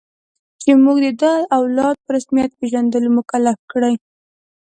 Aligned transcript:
چې 0.61 0.69
موږ 0.83 0.97
د 1.05 1.07
ده 1.21 1.33
او 1.53 1.61
اولاد 1.65 1.95
په 2.03 2.09
رسمیت 2.17 2.51
پېژندلو 2.59 3.09
مکلف 3.17 3.57
کړي. 3.71 3.95